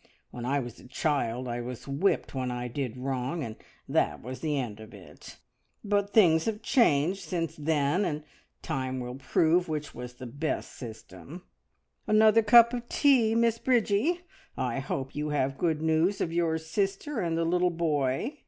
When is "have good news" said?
15.28-16.22